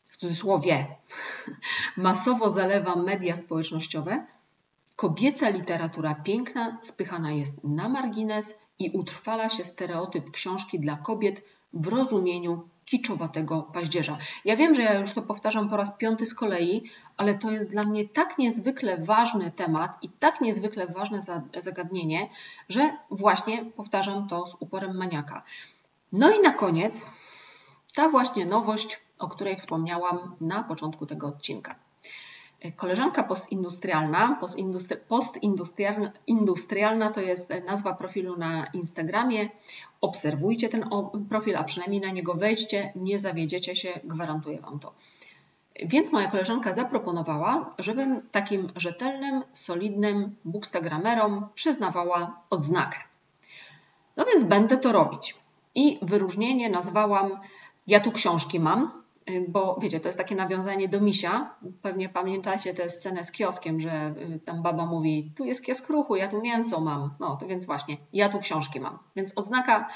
[0.05, 0.87] w cudzysłowie
[2.07, 4.25] masowo zalewa media społecznościowe,
[4.95, 11.41] kobieca literatura piękna spychana jest na margines i utrwala się stereotyp książki dla kobiet
[11.73, 14.17] w rozumieniu kiczowatego paździerza.
[14.45, 16.83] Ja wiem, że ja już to powtarzam po raz piąty z kolei,
[17.17, 21.19] ale to jest dla mnie tak niezwykle ważny temat i tak niezwykle ważne
[21.57, 22.29] zagadnienie,
[22.69, 25.43] że właśnie powtarzam to z uporem maniaka.
[26.11, 27.09] No i na koniec
[27.95, 31.75] ta właśnie nowość, o której wspomniałam na początku tego odcinka.
[32.75, 34.39] Koleżanka postindustrialna,
[35.07, 39.49] postindustrialna to jest nazwa profilu na Instagramie.
[40.01, 40.89] Obserwujcie ten
[41.29, 44.93] profil, a przynajmniej na niego wejdźcie, nie zawiedziecie się, gwarantuję Wam to.
[45.85, 52.97] Więc moja koleżanka zaproponowała, żebym takim rzetelnym, solidnym bookstagramerom przyznawała odznakę.
[54.17, 55.35] No więc będę to robić.
[55.75, 57.39] I wyróżnienie nazwałam
[57.87, 58.98] Ja tu książki mam,
[59.47, 61.55] bo wiecie, to jest takie nawiązanie do misia.
[61.81, 66.15] Pewnie pamiętacie tę scenę z kioskiem, że y, tam baba mówi, tu jest kiosk ruchu,
[66.15, 67.13] ja tu mięso mam.
[67.19, 68.99] No to więc właśnie, ja tu książki mam.
[69.15, 69.87] Więc odznaka,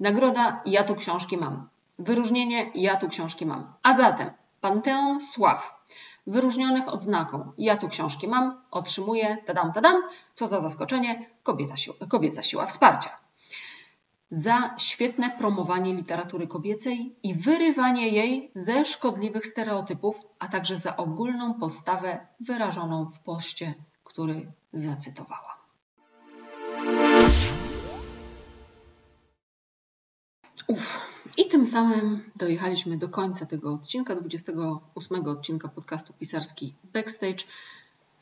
[0.00, 1.68] nagroda, ja tu książki mam.
[1.98, 3.72] Wyróżnienie, ja tu książki mam.
[3.82, 4.30] A zatem
[4.60, 5.84] Panteon Sław,
[6.26, 11.74] wyróżnionych odznaką, ja tu książki mam, otrzymuje, tadam, tadam, co za zaskoczenie, kobieta,
[12.08, 13.10] kobieca siła wsparcia
[14.30, 21.54] za świetne promowanie literatury kobiecej i wyrywanie jej ze szkodliwych stereotypów, a także za ogólną
[21.54, 23.74] postawę wyrażoną w poście,
[24.04, 25.56] który zacytowałam.
[30.66, 31.10] Uf.
[31.36, 37.44] I tym samym dojechaliśmy do końca tego odcinka, 28 odcinka podcastu Pisarski Backstage.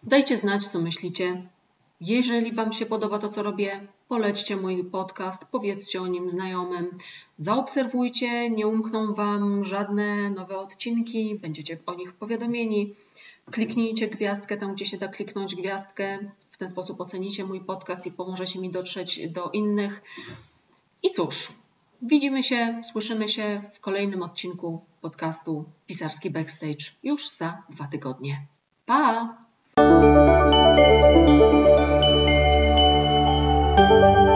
[0.02, 1.48] Dajcie znać, co myślicie.
[2.00, 6.98] Jeżeli Wam się podoba to, co robię, polećcie mój podcast, powiedzcie o nim znajomym,
[7.38, 12.94] zaobserwujcie, nie umkną Wam żadne nowe odcinki, będziecie o nich powiadomieni.
[13.50, 16.18] Kliknijcie gwiazdkę tam, gdzie się da kliknąć gwiazdkę.
[16.50, 20.02] W ten sposób ocenicie mój podcast i pomożecie mi dotrzeć do innych.
[21.02, 21.52] I cóż,
[22.02, 28.46] widzimy się, słyszymy się w kolejnym odcinku podcastu Pisarski Backstage już za dwa tygodnie.
[28.86, 29.36] Pa!
[33.88, 34.27] Música